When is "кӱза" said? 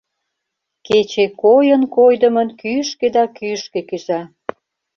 3.89-4.21